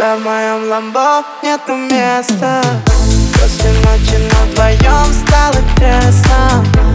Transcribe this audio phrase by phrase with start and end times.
[0.00, 2.62] Тебя в моем ламбо нету места.
[3.34, 6.89] После ночи на вдвоем стало тесно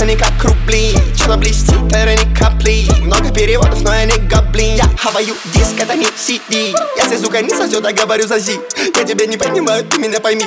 [0.00, 2.86] ниц, они как рубли Чело блестит, это не капли.
[3.02, 4.76] Много переводов, но я не гоблин.
[4.76, 8.58] Я хаваю диск, это не CD Если звука не сойдет, я говорю за зи.
[8.96, 10.44] Я тебя не понимаю, ты меня пойми.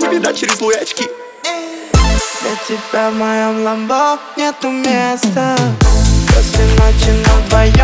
[0.00, 1.04] Не видать через луи очки.
[1.42, 5.56] Для тебя в моем ламбо нету места.
[6.28, 7.83] После ночи на вдвоем